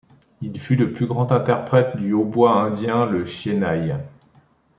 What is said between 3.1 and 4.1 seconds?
shehnai.